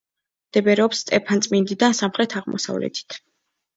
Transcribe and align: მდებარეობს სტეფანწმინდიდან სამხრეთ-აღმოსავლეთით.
მდებარეობს 0.45 1.01
სტეფანწმინდიდან 1.03 1.99
სამხრეთ-აღმოსავლეთით. 1.99 3.19